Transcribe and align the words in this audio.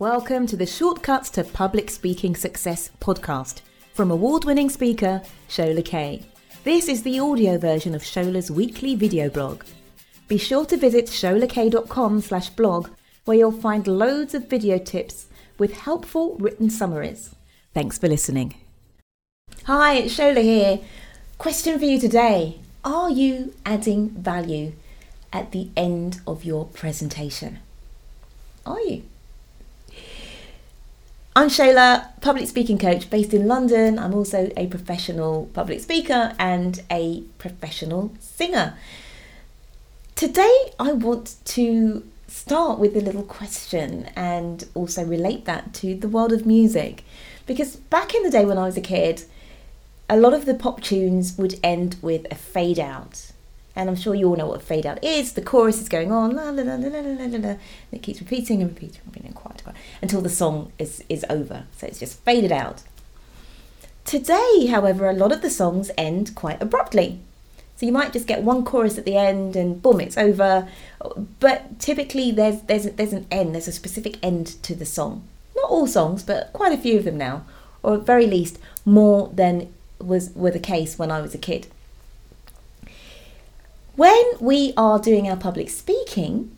Welcome 0.00 0.48
to 0.48 0.56
the 0.56 0.66
Shortcuts 0.66 1.30
to 1.30 1.44
Public 1.44 1.88
Speaking 1.88 2.34
Success 2.34 2.90
podcast 3.00 3.60
from 3.92 4.10
award 4.10 4.44
winning 4.44 4.68
speaker 4.68 5.22
Shola 5.48 5.84
Kaye. 5.84 6.24
This 6.64 6.88
is 6.88 7.04
the 7.04 7.20
audio 7.20 7.58
version 7.58 7.94
of 7.94 8.02
Shola's 8.02 8.50
weekly 8.50 8.96
video 8.96 9.30
blog. 9.30 9.62
Be 10.26 10.36
sure 10.36 10.66
to 10.66 10.76
visit 10.76 11.06
sholakaye.com 11.06 12.22
slash 12.22 12.50
blog 12.50 12.88
where 13.24 13.36
you'll 13.36 13.52
find 13.52 13.86
loads 13.86 14.34
of 14.34 14.48
video 14.48 14.78
tips 14.78 15.28
with 15.58 15.74
helpful 15.74 16.34
written 16.40 16.70
summaries. 16.70 17.32
Thanks 17.72 17.96
for 17.96 18.08
listening. 18.08 18.56
Hi, 19.66 19.94
it's 19.94 20.18
Shola 20.18 20.42
here. 20.42 20.80
Question 21.38 21.78
for 21.78 21.84
you 21.84 22.00
today 22.00 22.58
Are 22.84 23.10
you 23.10 23.54
adding 23.64 24.10
value 24.10 24.72
at 25.32 25.52
the 25.52 25.68
end 25.76 26.20
of 26.26 26.42
your 26.42 26.64
presentation? 26.64 27.60
Are 28.66 28.80
you? 28.80 29.04
I'm 31.36 31.48
Shola, 31.48 32.10
public 32.20 32.46
speaking 32.46 32.78
coach 32.78 33.10
based 33.10 33.34
in 33.34 33.48
London. 33.48 33.98
I'm 33.98 34.14
also 34.14 34.52
a 34.56 34.68
professional 34.68 35.50
public 35.52 35.80
speaker 35.80 36.32
and 36.38 36.80
a 36.92 37.22
professional 37.38 38.14
singer. 38.20 38.78
Today, 40.14 40.56
I 40.78 40.92
want 40.92 41.34
to 41.46 42.08
start 42.28 42.78
with 42.78 42.96
a 42.96 43.00
little 43.00 43.24
question 43.24 44.10
and 44.14 44.64
also 44.74 45.04
relate 45.04 45.44
that 45.46 45.74
to 45.74 45.96
the 45.96 46.08
world 46.08 46.32
of 46.32 46.46
music. 46.46 47.02
Because 47.46 47.74
back 47.74 48.14
in 48.14 48.22
the 48.22 48.30
day 48.30 48.44
when 48.44 48.56
I 48.56 48.66
was 48.66 48.76
a 48.76 48.80
kid, 48.80 49.24
a 50.08 50.16
lot 50.16 50.34
of 50.34 50.46
the 50.46 50.54
pop 50.54 50.82
tunes 50.82 51.36
would 51.36 51.58
end 51.64 51.96
with 52.00 52.28
a 52.30 52.36
fade 52.36 52.78
out. 52.78 53.32
And 53.76 53.88
I'm 53.88 53.96
sure 53.96 54.14
you 54.14 54.28
all 54.28 54.36
know 54.36 54.46
what 54.46 54.62
fade 54.62 54.86
out 54.86 55.02
is. 55.02 55.32
The 55.32 55.42
chorus 55.42 55.80
is 55.80 55.88
going 55.88 56.12
on, 56.12 56.36
la 56.36 56.50
la 56.50 56.62
la 56.62 56.74
la 56.76 56.88
la 56.88 57.00
la 57.00 57.24
la, 57.24 57.48
and 57.48 57.58
it 57.90 58.02
keeps 58.02 58.20
repeating 58.20 58.62
and 58.62 58.70
repeating, 58.70 59.00
repeating 59.06 59.32
quiet, 59.32 59.62
quiet, 59.64 59.76
until 60.00 60.20
the 60.20 60.28
song 60.28 60.72
is 60.78 61.02
is 61.08 61.24
over. 61.28 61.64
So 61.76 61.86
it's 61.86 61.98
just 61.98 62.20
faded 62.20 62.52
out. 62.52 62.82
Today, 64.04 64.66
however, 64.66 65.08
a 65.08 65.14
lot 65.14 65.32
of 65.32 65.42
the 65.42 65.50
songs 65.50 65.90
end 65.96 66.34
quite 66.34 66.62
abruptly. 66.62 67.20
So 67.76 67.86
you 67.86 67.92
might 67.92 68.12
just 68.12 68.28
get 68.28 68.42
one 68.42 68.64
chorus 68.64 68.98
at 68.98 69.04
the 69.04 69.16
end 69.16 69.56
and 69.56 69.82
boom, 69.82 70.00
it's 70.00 70.16
over. 70.16 70.68
But 71.40 71.80
typically, 71.80 72.30
there's 72.30 72.62
there's 72.62 72.84
there's 72.92 73.12
an 73.12 73.26
end. 73.30 73.54
There's 73.54 73.68
a 73.68 73.72
specific 73.72 74.18
end 74.22 74.62
to 74.62 74.74
the 74.74 74.86
song. 74.86 75.26
Not 75.56 75.70
all 75.70 75.86
songs, 75.86 76.22
but 76.22 76.52
quite 76.52 76.72
a 76.72 76.80
few 76.80 76.98
of 76.98 77.04
them 77.04 77.18
now, 77.18 77.44
or 77.82 77.94
at 77.94 78.06
very 78.06 78.26
least 78.26 78.58
more 78.84 79.30
than 79.34 79.72
was 79.98 80.30
were 80.34 80.50
the 80.50 80.60
case 80.60 80.98
when 80.98 81.10
I 81.10 81.20
was 81.20 81.34
a 81.34 81.38
kid. 81.38 81.66
When 83.96 84.24
we 84.40 84.74
are 84.76 84.98
doing 84.98 85.28
our 85.28 85.36
public 85.36 85.70
speaking, 85.70 86.50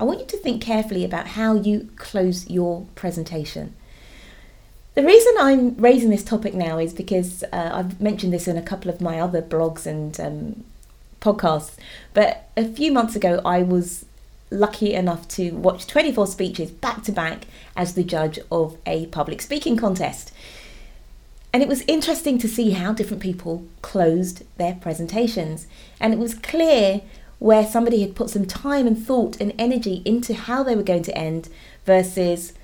I 0.00 0.04
want 0.04 0.18
you 0.18 0.26
to 0.26 0.36
think 0.36 0.60
carefully 0.60 1.04
about 1.04 1.28
how 1.28 1.54
you 1.54 1.88
close 1.94 2.50
your 2.50 2.86
presentation. 2.96 3.74
The 4.94 5.04
reason 5.04 5.32
I'm 5.38 5.76
raising 5.76 6.10
this 6.10 6.24
topic 6.24 6.54
now 6.54 6.78
is 6.78 6.92
because 6.92 7.44
uh, 7.44 7.70
I've 7.72 8.00
mentioned 8.00 8.32
this 8.32 8.48
in 8.48 8.56
a 8.56 8.62
couple 8.62 8.90
of 8.90 9.00
my 9.00 9.20
other 9.20 9.40
blogs 9.40 9.86
and 9.86 10.18
um, 10.20 10.64
podcasts, 11.20 11.76
but 12.14 12.50
a 12.56 12.64
few 12.64 12.90
months 12.90 13.14
ago 13.14 13.40
I 13.44 13.62
was 13.62 14.04
lucky 14.50 14.92
enough 14.92 15.28
to 15.28 15.52
watch 15.52 15.86
24 15.86 16.26
speeches 16.26 16.70
back 16.72 17.04
to 17.04 17.12
back 17.12 17.46
as 17.76 17.94
the 17.94 18.02
judge 18.02 18.40
of 18.50 18.76
a 18.86 19.06
public 19.06 19.40
speaking 19.40 19.76
contest. 19.76 20.32
And 21.52 21.62
it 21.62 21.68
was 21.68 21.82
interesting 21.82 22.38
to 22.38 22.48
see 22.48 22.70
how 22.70 22.92
different 22.92 23.22
people 23.22 23.66
closed 23.82 24.44
their 24.56 24.74
presentations. 24.74 25.66
And 26.00 26.14
it 26.14 26.18
was 26.18 26.34
clear 26.34 27.02
where 27.38 27.66
somebody 27.66 28.00
had 28.00 28.14
put 28.14 28.30
some 28.30 28.46
time 28.46 28.86
and 28.86 28.96
thought 28.96 29.40
and 29.40 29.52
energy 29.58 30.00
into 30.04 30.32
how 30.32 30.62
they 30.62 30.74
were 30.74 30.82
going 30.82 31.02
to 31.02 31.18
end 31.18 31.48
versus, 31.84 32.54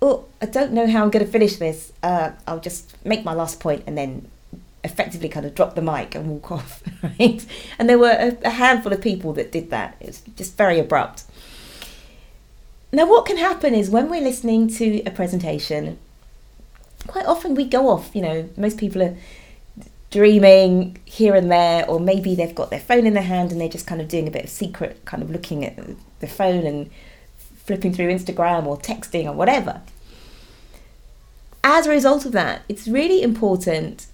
oh, 0.00 0.24
I 0.40 0.46
don't 0.46 0.72
know 0.72 0.86
how 0.86 1.02
I'm 1.02 1.10
going 1.10 1.24
to 1.24 1.30
finish 1.30 1.56
this. 1.56 1.92
Uh, 2.02 2.30
I'll 2.46 2.60
just 2.60 2.94
make 3.04 3.24
my 3.24 3.34
last 3.34 3.60
point 3.60 3.82
and 3.86 3.98
then 3.98 4.30
effectively 4.82 5.28
kind 5.28 5.44
of 5.44 5.54
drop 5.54 5.74
the 5.74 5.82
mic 5.82 6.14
and 6.14 6.28
walk 6.28 6.50
off, 6.52 6.82
right? 7.02 7.44
And 7.78 7.88
there 7.88 7.98
were 7.98 8.16
a, 8.18 8.38
a 8.44 8.50
handful 8.50 8.92
of 8.92 9.02
people 9.02 9.34
that 9.34 9.52
did 9.52 9.70
that. 9.70 9.96
It 10.00 10.06
was 10.06 10.20
just 10.36 10.56
very 10.56 10.78
abrupt. 10.78 11.24
Now, 12.92 13.06
what 13.06 13.26
can 13.26 13.36
happen 13.36 13.74
is 13.74 13.90
when 13.90 14.08
we're 14.08 14.22
listening 14.22 14.68
to 14.68 15.02
a 15.04 15.10
presentation, 15.10 15.98
quite 17.10 17.26
often 17.26 17.56
we 17.56 17.64
go 17.64 17.88
off, 17.88 18.14
you 18.14 18.22
know, 18.22 18.48
most 18.56 18.78
people 18.78 19.02
are 19.02 19.16
dreaming 20.12 20.96
here 21.04 21.34
and 21.34 21.50
there, 21.50 21.84
or 21.88 21.98
maybe 21.98 22.36
they've 22.36 22.54
got 22.54 22.70
their 22.70 22.80
phone 22.80 23.04
in 23.04 23.14
their 23.14 23.24
hand 23.24 23.50
and 23.50 23.60
they're 23.60 23.68
just 23.68 23.86
kind 23.86 24.00
of 24.00 24.06
doing 24.06 24.28
a 24.28 24.30
bit 24.30 24.44
of 24.44 24.50
secret, 24.50 25.04
kind 25.04 25.22
of 25.22 25.30
looking 25.30 25.64
at 25.64 25.76
the 26.20 26.26
phone 26.28 26.64
and 26.66 26.88
flipping 27.64 27.92
through 27.92 28.08
Instagram 28.08 28.64
or 28.64 28.78
texting 28.78 29.26
or 29.26 29.32
whatever. 29.32 29.80
As 31.64 31.86
a 31.86 31.90
result 31.90 32.24
of 32.24 32.32
that, 32.32 32.62
it's 32.68 32.86
really 32.86 33.22
important 33.22 34.06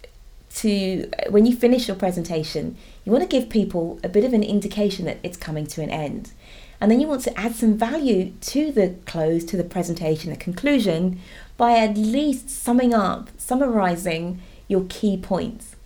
to, 0.56 1.10
when 1.28 1.44
you 1.44 1.54
finish 1.54 1.86
your 1.86 1.96
presentation, 1.96 2.76
you 3.04 3.12
want 3.12 3.22
to 3.22 3.28
give 3.28 3.50
people 3.50 4.00
a 4.02 4.08
bit 4.08 4.24
of 4.24 4.32
an 4.32 4.42
indication 4.42 5.04
that 5.04 5.18
it's 5.22 5.36
coming 5.36 5.66
to 5.66 5.82
an 5.82 5.90
end. 5.90 6.32
And 6.80 6.90
then 6.90 7.00
you 7.00 7.06
want 7.06 7.22
to 7.22 7.38
add 7.38 7.54
some 7.54 7.76
value 7.76 8.32
to 8.40 8.72
the 8.72 8.96
close, 9.06 9.44
to 9.44 9.56
the 9.56 9.64
presentation, 9.64 10.30
the 10.30 10.36
conclusion, 10.36 11.20
by 11.56 11.78
at 11.78 11.96
least 11.96 12.50
summing 12.50 12.94
up, 12.94 13.28
summarizing 13.36 14.40
your 14.68 14.84
key 14.88 15.16
points. 15.16 15.76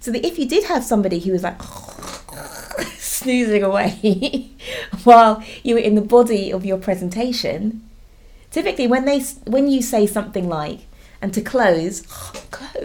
So 0.00 0.10
that 0.10 0.24
if 0.24 0.38
you 0.38 0.46
did 0.46 0.64
have 0.64 0.84
somebody 0.84 1.20
who 1.20 1.32
was 1.32 1.42
like 1.42 1.62
snoozing 2.98 3.62
away 3.62 4.50
while 5.04 5.42
you 5.62 5.74
were 5.74 5.80
in 5.80 5.94
the 5.94 6.02
body 6.02 6.52
of 6.52 6.64
your 6.64 6.78
presentation, 6.78 7.88
typically 8.50 8.86
when 8.86 9.06
they 9.06 9.20
when 9.46 9.68
you 9.68 9.80
say 9.80 10.06
something 10.06 10.48
like 10.48 10.80
and 11.22 11.32
to 11.32 11.40
close 11.40 12.06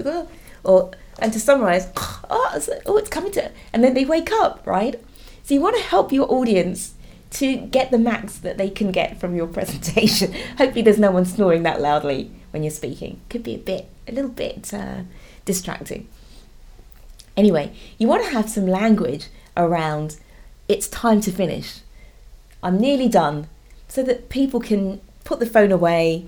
or 0.63 0.91
and 1.21 1.33
to 1.33 1.39
summarize 1.39 1.87
oh, 1.97 2.59
oh 2.85 2.97
it's 2.97 3.09
coming 3.09 3.31
to 3.33 3.51
and 3.73 3.83
then 3.83 3.93
they 3.93 4.05
wake 4.05 4.31
up 4.31 4.65
right? 4.65 5.01
So 5.43 5.53
you 5.53 5.61
want 5.61 5.77
to 5.77 5.83
help 5.83 6.11
your 6.11 6.31
audience 6.31 6.93
to 7.31 7.57
get 7.57 7.91
the 7.91 7.97
max 7.97 8.37
that 8.37 8.57
they 8.57 8.69
can 8.69 8.91
get 8.91 9.19
from 9.19 9.35
your 9.35 9.47
presentation. 9.57 10.33
Hopefully 10.57 10.81
there's 10.81 10.99
no 10.99 11.11
one 11.11 11.25
snoring 11.25 11.63
that 11.63 11.81
loudly 11.81 12.31
when 12.51 12.63
you're 12.63 12.71
speaking. 12.71 13.21
Could 13.29 13.43
be 13.43 13.55
a 13.55 13.59
bit 13.59 13.89
a 14.07 14.11
little 14.11 14.31
bit 14.31 14.73
uh, 14.73 15.01
distracting. 15.45 16.07
Anyway, 17.37 17.71
you 17.97 18.07
want 18.07 18.23
to 18.23 18.31
have 18.31 18.49
some 18.49 18.67
language 18.67 19.27
around 19.55 20.17
it's 20.67 20.87
time 20.87 21.21
to 21.21 21.31
finish. 21.31 21.79
I'm 22.61 22.77
nearly 22.77 23.09
done 23.09 23.47
so 23.87 24.03
that 24.03 24.29
people 24.29 24.59
can 24.59 25.01
put 25.23 25.39
the 25.39 25.45
phone 25.45 25.71
away, 25.71 26.27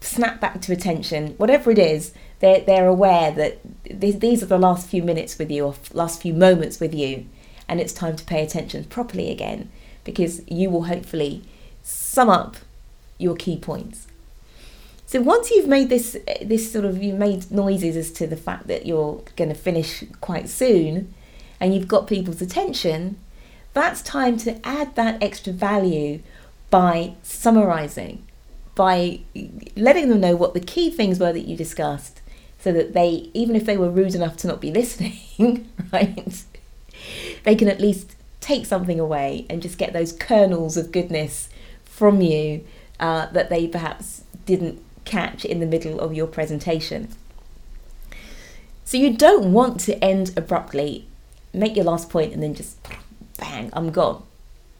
snap 0.00 0.40
back 0.40 0.60
to 0.62 0.72
attention, 0.72 1.34
whatever 1.36 1.70
it 1.70 1.78
is, 1.78 2.12
they're, 2.40 2.60
they're 2.60 2.86
aware 2.86 3.30
that 3.32 3.58
these 3.84 4.42
are 4.42 4.46
the 4.46 4.58
last 4.58 4.88
few 4.88 5.02
minutes 5.02 5.38
with 5.38 5.50
you 5.50 5.66
or 5.66 5.74
last 5.92 6.22
few 6.22 6.32
moments 6.32 6.80
with 6.80 6.94
you, 6.94 7.26
and 7.68 7.80
it's 7.80 7.92
time 7.92 8.16
to 8.16 8.24
pay 8.24 8.42
attention 8.42 8.84
properly 8.84 9.30
again 9.30 9.70
because 10.04 10.42
you 10.48 10.70
will 10.70 10.84
hopefully 10.84 11.42
sum 11.82 12.30
up 12.30 12.56
your 13.18 13.36
key 13.36 13.58
points. 13.58 14.06
So 15.06 15.20
once 15.20 15.50
you've 15.50 15.66
made 15.68 15.88
this 15.88 16.16
this 16.40 16.72
sort 16.72 16.84
of 16.84 17.02
you've 17.02 17.18
made 17.18 17.50
noises 17.50 17.96
as 17.96 18.12
to 18.12 18.26
the 18.26 18.36
fact 18.36 18.68
that 18.68 18.86
you're 18.86 19.22
going 19.36 19.50
to 19.50 19.56
finish 19.56 20.04
quite 20.20 20.48
soon, 20.48 21.12
and 21.58 21.74
you've 21.74 21.88
got 21.88 22.06
people's 22.06 22.40
attention, 22.40 23.18
that's 23.74 24.02
time 24.02 24.36
to 24.38 24.64
add 24.66 24.94
that 24.94 25.22
extra 25.22 25.52
value 25.52 26.20
by 26.70 27.14
summarizing, 27.22 28.24
by 28.80 29.20
letting 29.76 30.08
them 30.08 30.20
know 30.20 30.34
what 30.34 30.54
the 30.54 30.60
key 30.60 30.88
things 30.88 31.20
were 31.20 31.34
that 31.34 31.46
you 31.46 31.54
discussed, 31.54 32.22
so 32.58 32.72
that 32.72 32.94
they 32.94 33.28
even 33.34 33.54
if 33.54 33.66
they 33.66 33.76
were 33.76 33.90
rude 33.90 34.14
enough 34.14 34.38
to 34.38 34.46
not 34.46 34.58
be 34.58 34.70
listening, 34.80 35.70
right, 35.92 36.44
they 37.44 37.54
can 37.54 37.68
at 37.68 37.78
least 37.78 38.16
take 38.40 38.64
something 38.64 38.98
away 38.98 39.44
and 39.50 39.60
just 39.60 39.76
get 39.76 39.92
those 39.92 40.14
kernels 40.14 40.78
of 40.78 40.92
goodness 40.92 41.50
from 41.84 42.22
you 42.22 42.64
uh, 42.98 43.26
that 43.32 43.50
they 43.50 43.68
perhaps 43.68 44.24
didn't 44.46 44.82
catch 45.04 45.44
in 45.44 45.60
the 45.60 45.66
middle 45.66 46.00
of 46.00 46.14
your 46.14 46.26
presentation. 46.26 47.14
So 48.86 48.96
you 48.96 49.14
don't 49.14 49.52
want 49.52 49.78
to 49.80 50.02
end 50.02 50.32
abruptly, 50.38 51.06
make 51.52 51.76
your 51.76 51.84
last 51.84 52.08
point, 52.08 52.32
and 52.32 52.42
then 52.42 52.54
just 52.54 52.78
bang, 53.36 53.68
I'm 53.74 53.90
gone. 53.90 54.22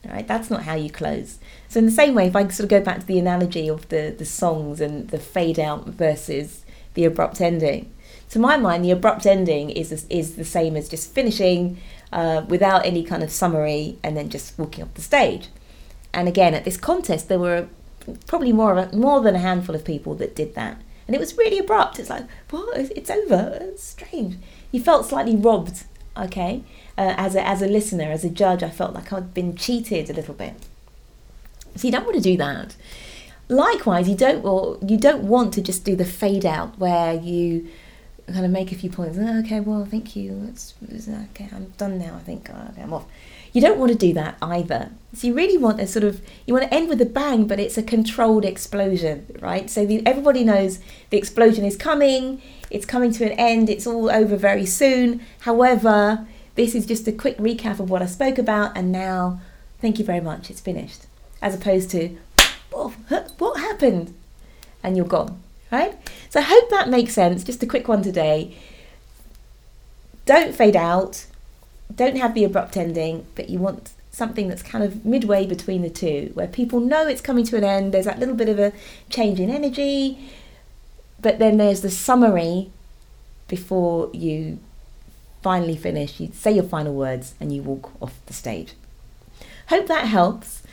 Right, 0.03 0.27
that's 0.27 0.49
not 0.49 0.63
how 0.63 0.73
you 0.73 0.89
close. 0.89 1.37
So 1.69 1.77
in 1.77 1.85
the 1.85 1.91
same 1.91 2.15
way, 2.15 2.25
if 2.25 2.35
I 2.35 2.47
sort 2.47 2.61
of 2.61 2.69
go 2.69 2.81
back 2.81 3.01
to 3.01 3.05
the 3.05 3.19
analogy 3.19 3.67
of 3.69 3.87
the 3.89 4.13
the 4.17 4.25
songs 4.25 4.81
and 4.81 5.09
the 5.09 5.19
fade 5.19 5.59
out 5.59 5.85
versus 5.85 6.65
the 6.95 7.05
abrupt 7.05 7.39
ending, 7.39 7.91
to 8.29 8.39
my 8.39 8.57
mind, 8.57 8.83
the 8.83 8.91
abrupt 8.91 9.27
ending 9.27 9.69
is 9.69 10.05
is 10.09 10.35
the 10.35 10.43
same 10.43 10.75
as 10.75 10.89
just 10.89 11.13
finishing 11.13 11.77
uh, 12.11 12.43
without 12.47 12.83
any 12.83 13.03
kind 13.03 13.21
of 13.21 13.29
summary 13.29 13.99
and 14.03 14.17
then 14.17 14.29
just 14.29 14.57
walking 14.57 14.83
off 14.83 14.93
the 14.95 15.01
stage. 15.01 15.49
And 16.13 16.27
again, 16.27 16.55
at 16.55 16.65
this 16.65 16.77
contest, 16.77 17.29
there 17.29 17.39
were 17.39 17.67
probably 18.25 18.51
more 18.51 18.75
of 18.75 18.91
a, 18.91 18.95
more 18.95 19.21
than 19.21 19.35
a 19.35 19.39
handful 19.39 19.75
of 19.75 19.85
people 19.85 20.15
that 20.15 20.35
did 20.35 20.55
that, 20.55 20.81
and 21.05 21.15
it 21.15 21.19
was 21.19 21.37
really 21.37 21.59
abrupt. 21.59 21.99
It's 21.99 22.09
like, 22.09 22.25
what? 22.49 22.75
It's 22.95 23.11
over. 23.11 23.59
It's 23.61 23.83
strange. 23.83 24.37
You 24.71 24.81
felt 24.81 25.05
slightly 25.05 25.35
robbed. 25.35 25.83
Okay, 26.17 26.63
uh, 26.97 27.13
as 27.17 27.35
a 27.35 27.47
as 27.47 27.61
a 27.61 27.67
listener, 27.67 28.11
as 28.11 28.25
a 28.25 28.29
judge, 28.29 28.63
I 28.63 28.69
felt 28.69 28.93
like 28.93 29.13
I'd 29.13 29.33
been 29.33 29.55
cheated 29.55 30.09
a 30.09 30.13
little 30.13 30.33
bit. 30.33 30.55
So 31.75 31.87
you 31.87 31.91
don't 31.91 32.03
want 32.03 32.17
to 32.17 32.21
do 32.21 32.35
that. 32.37 32.75
Likewise, 33.47 34.09
you 34.09 34.15
don't 34.15 34.43
or 34.43 34.77
you 34.85 34.97
don't 34.97 35.23
want 35.23 35.53
to 35.53 35.61
just 35.61 35.85
do 35.85 35.95
the 35.95 36.05
fade 36.05 36.45
out 36.45 36.77
where 36.77 37.13
you 37.13 37.69
kind 38.27 38.45
of 38.45 38.51
make 38.51 38.71
a 38.71 38.75
few 38.75 38.89
points. 38.89 39.17
Oh, 39.19 39.39
okay, 39.39 39.59
well, 39.59 39.85
thank 39.85 40.15
you. 40.15 40.53
Okay. 40.83 41.49
I'm 41.53 41.73
done 41.77 41.97
now. 41.97 42.15
I 42.15 42.19
think 42.19 42.49
oh, 42.53 42.67
okay, 42.71 42.81
I'm 42.81 42.93
off. 42.93 43.05
You 43.53 43.61
don't 43.61 43.77
want 43.77 43.91
to 43.91 43.97
do 43.97 44.13
that 44.13 44.37
either. 44.41 44.91
So 45.13 45.27
you 45.27 45.33
really 45.33 45.57
want 45.57 45.81
a 45.81 45.87
sort 45.87 46.05
of 46.05 46.21
you 46.45 46.53
want 46.53 46.69
to 46.69 46.73
end 46.73 46.87
with 46.87 47.01
a 47.01 47.05
bang, 47.05 47.45
but 47.45 47.59
it's 47.59 47.77
a 47.77 47.83
controlled 47.83 48.45
explosion, 48.45 49.37
right? 49.41 49.69
So 49.69 49.85
the, 49.85 50.05
everybody 50.05 50.43
knows 50.43 50.79
the 51.09 51.17
explosion 51.17 51.65
is 51.65 51.75
coming. 51.75 52.41
It's 52.69 52.85
coming 52.85 53.11
to 53.13 53.25
an 53.25 53.33
end. 53.33 53.69
It's 53.69 53.85
all 53.85 54.09
over 54.09 54.37
very 54.37 54.65
soon. 54.65 55.21
However, 55.41 56.25
this 56.55 56.75
is 56.75 56.85
just 56.85 57.07
a 57.07 57.11
quick 57.11 57.37
recap 57.37 57.79
of 57.79 57.89
what 57.89 58.01
I 58.01 58.05
spoke 58.05 58.37
about, 58.37 58.77
and 58.77 58.91
now, 58.91 59.41
thank 59.79 59.99
you 59.99 60.05
very 60.05 60.21
much. 60.21 60.49
It's 60.49 60.61
finished. 60.61 61.05
As 61.41 61.55
opposed 61.55 61.89
to, 61.91 62.17
oh, 62.73 62.93
what 63.37 63.59
happened? 63.59 64.13
And 64.83 64.95
you're 64.95 65.05
gone, 65.05 65.41
right? 65.71 65.97
So 66.29 66.39
I 66.39 66.43
hope 66.43 66.69
that 66.69 66.89
makes 66.89 67.13
sense. 67.13 67.43
Just 67.43 67.63
a 67.63 67.67
quick 67.67 67.87
one 67.87 68.01
today. 68.01 68.55
Don't 70.25 70.55
fade 70.55 70.75
out 70.75 71.25
don't 71.95 72.17
have 72.17 72.33
the 72.33 72.43
abrupt 72.43 72.77
ending, 72.77 73.25
but 73.35 73.49
you 73.49 73.59
want 73.59 73.91
something 74.11 74.47
that's 74.47 74.61
kind 74.61 74.83
of 74.83 75.05
midway 75.05 75.45
between 75.45 75.81
the 75.81 75.89
two, 75.89 76.31
where 76.33 76.47
people 76.47 76.79
know 76.79 77.07
it's 77.07 77.21
coming 77.21 77.45
to 77.45 77.57
an 77.57 77.63
end. 77.63 77.93
There's 77.93 78.05
that 78.05 78.19
little 78.19 78.35
bit 78.35 78.49
of 78.49 78.59
a 78.59 78.73
change 79.09 79.39
in 79.39 79.49
energy, 79.49 80.19
but 81.19 81.39
then 81.39 81.57
there's 81.57 81.81
the 81.81 81.89
summary 81.89 82.71
before 83.47 84.09
you 84.13 84.59
finally 85.41 85.75
finish. 85.75 86.19
You 86.19 86.31
say 86.33 86.51
your 86.51 86.63
final 86.63 86.93
words 86.93 87.35
and 87.39 87.53
you 87.53 87.61
walk 87.61 87.91
off 88.01 88.13
the 88.25 88.33
stage. 88.33 88.73
Hope 89.67 89.87
that 89.87 90.05
helps. 90.05 90.63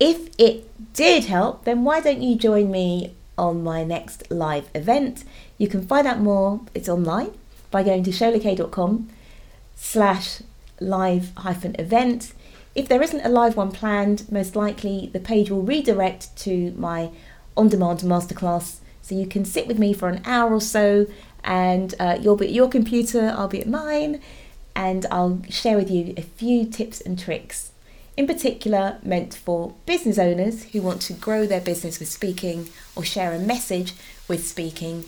If 0.00 0.30
it 0.38 0.70
did 0.92 1.24
help, 1.24 1.64
then 1.64 1.84
why 1.84 2.00
don't 2.00 2.22
you 2.22 2.36
join 2.36 2.70
me 2.70 3.14
on 3.36 3.64
my 3.64 3.82
next 3.84 4.30
live 4.30 4.68
event? 4.74 5.24
You 5.58 5.66
can 5.66 5.86
find 5.86 6.06
out 6.06 6.20
more, 6.20 6.60
it's 6.74 6.88
online, 6.88 7.32
by 7.70 7.82
going 7.82 8.04
to 8.04 8.10
sholakaye.com 8.10 9.10
slash 9.80 10.42
live 10.80 11.32
hyphen 11.36 11.74
event. 11.78 12.32
If 12.74 12.88
there 12.88 13.02
isn't 13.02 13.24
a 13.24 13.28
live 13.28 13.56
one 13.56 13.72
planned, 13.72 14.30
most 14.30 14.54
likely 14.54 15.08
the 15.12 15.20
page 15.20 15.50
will 15.50 15.62
redirect 15.62 16.36
to 16.38 16.72
my 16.76 17.10
on 17.56 17.68
demand 17.68 18.00
masterclass. 18.00 18.76
So 19.02 19.14
you 19.14 19.26
can 19.26 19.44
sit 19.44 19.66
with 19.66 19.78
me 19.78 19.92
for 19.94 20.08
an 20.08 20.20
hour 20.24 20.52
or 20.52 20.60
so, 20.60 21.06
and 21.42 21.94
uh, 21.98 22.18
you'll 22.20 22.36
be 22.36 22.46
at 22.46 22.52
your 22.52 22.68
computer, 22.68 23.34
I'll 23.36 23.48
be 23.48 23.60
at 23.60 23.68
mine, 23.68 24.20
and 24.76 25.06
I'll 25.10 25.40
share 25.48 25.76
with 25.76 25.90
you 25.90 26.12
a 26.16 26.22
few 26.22 26.66
tips 26.66 27.00
and 27.00 27.18
tricks, 27.18 27.72
in 28.16 28.26
particular 28.26 28.98
meant 29.02 29.34
for 29.34 29.74
business 29.86 30.18
owners 30.18 30.64
who 30.64 30.82
want 30.82 31.00
to 31.02 31.14
grow 31.14 31.46
their 31.46 31.60
business 31.60 31.98
with 31.98 32.10
speaking 32.10 32.68
or 32.94 33.04
share 33.04 33.32
a 33.32 33.38
message 33.38 33.94
with 34.28 34.46
speaking. 34.46 35.04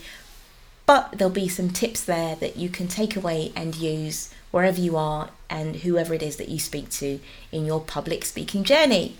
But 0.90 1.12
there'll 1.12 1.32
be 1.32 1.46
some 1.46 1.70
tips 1.70 2.02
there 2.02 2.34
that 2.34 2.56
you 2.56 2.68
can 2.68 2.88
take 2.88 3.14
away 3.14 3.52
and 3.54 3.76
use 3.76 4.34
wherever 4.50 4.80
you 4.80 4.96
are 4.96 5.30
and 5.48 5.76
whoever 5.76 6.14
it 6.14 6.20
is 6.20 6.34
that 6.38 6.48
you 6.48 6.58
speak 6.58 6.90
to 6.90 7.20
in 7.52 7.64
your 7.64 7.80
public 7.80 8.24
speaking 8.24 8.64
journey. 8.64 9.14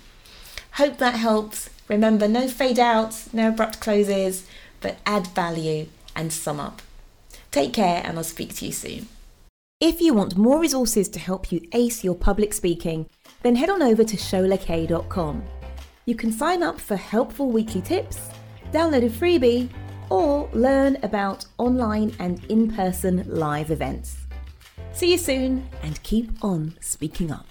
Hope 0.73 0.97
that 0.97 1.13
helps. 1.13 1.69
Remember, 1.87 2.27
no 2.27 2.49
fade 2.49 2.77
outs, 2.77 3.33
no 3.33 3.47
abrupt 3.47 3.79
closes, 3.79 4.45
but 4.81 4.97
add 5.05 5.27
value 5.27 5.87
and 6.13 6.33
sum 6.33 6.59
up. 6.59 6.81
Take 7.51 7.71
care, 7.71 8.01
and 8.03 8.17
I'll 8.17 8.25
speak 8.25 8.53
to 8.55 8.65
you 8.65 8.73
soon. 8.73 9.07
If 9.79 10.01
you 10.01 10.13
want 10.13 10.35
more 10.35 10.59
resources 10.59 11.07
to 11.07 11.19
help 11.19 11.53
you 11.53 11.65
ace 11.71 12.03
your 12.03 12.15
public 12.15 12.53
speaking, 12.53 13.07
then 13.43 13.55
head 13.55 13.69
on 13.69 13.81
over 13.81 14.03
to 14.03 14.17
sholakaye.com. 14.17 15.41
You 16.05 16.15
can 16.15 16.33
sign 16.33 16.63
up 16.63 16.81
for 16.81 16.97
helpful 16.97 17.49
weekly 17.49 17.81
tips, 17.81 18.19
download 18.73 19.05
a 19.05 19.09
freebie, 19.09 19.69
or 20.11 20.49
learn 20.53 20.97
about 21.03 21.45
online 21.57 22.13
and 22.19 22.43
in 22.45 22.69
person 22.71 23.23
live 23.27 23.71
events. 23.71 24.17
See 24.91 25.11
you 25.11 25.17
soon 25.17 25.67
and 25.81 26.01
keep 26.03 26.43
on 26.43 26.75
speaking 26.81 27.31
up. 27.31 27.50